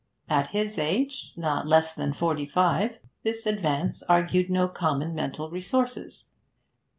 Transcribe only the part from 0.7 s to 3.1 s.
age not less than forty five